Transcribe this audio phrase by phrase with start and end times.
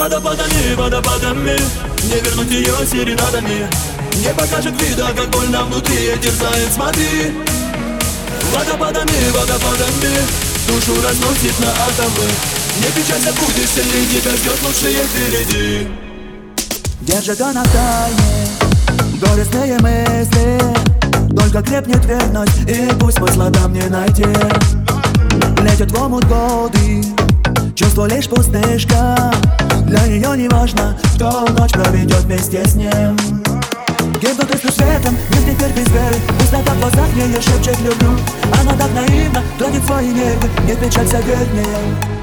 [0.00, 1.58] Водопадами, водопадами
[2.04, 3.68] Не вернуть ее серенадами
[4.14, 7.34] Не покажет вида, как больно внутри Терзает, смотри.
[8.50, 10.24] Водопадами, водопадами
[10.66, 12.24] Душу разносит на атомы.
[12.78, 15.88] Не печалься, будешь сильнее Тебя ждет лучшее впереди.
[17.02, 18.46] Держит она в тайне
[19.20, 21.36] Горестные мысли.
[21.36, 24.24] Только крепнет верность И пусть смысла там не найти.
[25.62, 27.04] Летят в омут годы
[27.76, 29.30] Чувство лишь пустышка
[29.90, 33.16] Для нее не важно Кто ночь проведет вместе с ним.
[34.20, 36.14] Гибнут искры светом, мир теперь без веры.
[36.38, 38.16] Пустота в глазах ее шепчет люблю.
[38.60, 40.48] Она так наивна, тронет свои нервы.
[40.64, 42.19] Не печалься, вернее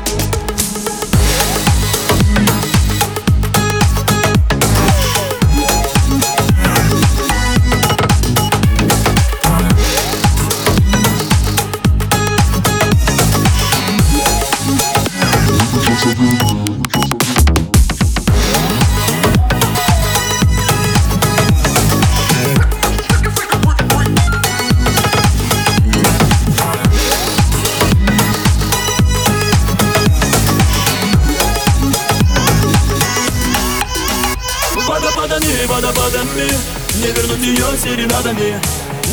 [34.97, 36.49] Водопадами, водопадами
[36.95, 38.59] Не вернуть ее серенадами.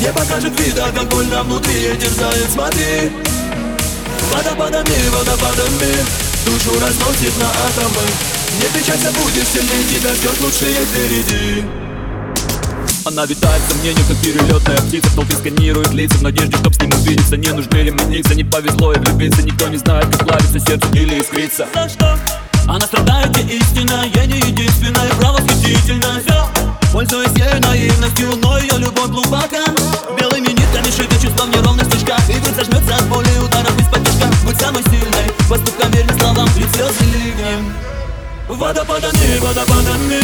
[0.00, 3.12] Не покажет вида, как больно внутри Терзает, смотри.
[4.32, 5.92] Водопадами, водопадами
[6.46, 8.00] Душу разносит на атомы.
[8.60, 11.64] Не печалься, будешь сильнее Тебя ждет лучшее впереди.
[13.04, 15.10] Она витает в сомнениях, как перелетная птица.
[15.10, 17.36] В толпе сканирует лица в надежде, чтоб с ним увидеться.
[17.36, 19.42] Не нужны ли мне Не повезло и влюбиться.
[19.42, 21.68] Никто не знает, как плавится сердце или искрится.
[21.74, 22.18] За что?
[22.66, 23.93] Она страдает, где истина
[27.14, 29.62] Пользуясь ею наивностью, но ее любовь глубока
[30.18, 34.26] Белыми нитками шиты чувства в неровных стежках И грудь зажмется от боли ударов из-под тяжка
[34.44, 37.72] Будь самой сильной, поступкам верным словам Лить слезы ливнем
[38.48, 40.20] Водопадами, водопадами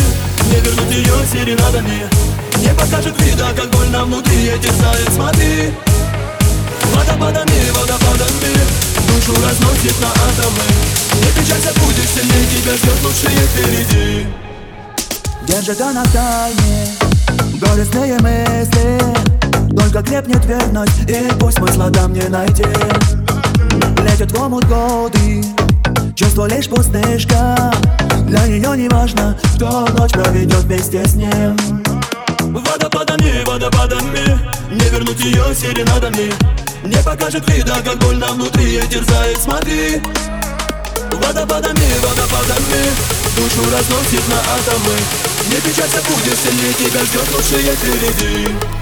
[0.51, 2.11] Не вернуть ее серенадами
[2.57, 5.73] Не покажет вида, как больно внутри Терзает, смотри
[6.93, 8.53] Водопадами, водопадами
[9.07, 10.67] Душу разносит на атомы
[11.23, 14.50] Не печалься, будешь сильнее Тебя ждет лучшее впереди
[15.47, 16.87] Держит она в тайне.
[17.61, 19.01] Горестные мысли.
[19.77, 22.65] Только крепнет верность И пусть смысла там не найти
[24.03, 25.43] Летят в омут годы.
[26.15, 27.73] Чувство лишь пустышка.
[28.27, 31.57] Для нее не важно Кто ночь проведет вместе с ним.
[32.41, 34.39] Водопадами, водопадами.
[34.71, 36.33] Не вернуть ее серенадами.
[36.85, 40.03] Не покажет вида, как больно внутри Терзает, смотри.
[41.11, 42.91] Водопадами, водопадами.
[43.37, 48.80] Душу разносит на атомы Не печалься, будешь сильнее Тебя ждет лучшее впереди